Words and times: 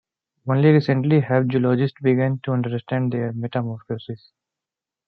Only 0.49 0.71
recently 0.71 1.19
have 1.19 1.51
zoologists 1.51 1.99
begun 2.01 2.39
to 2.45 2.53
understand 2.53 3.11
their 3.13 3.33
metamorphosis. 3.33 4.31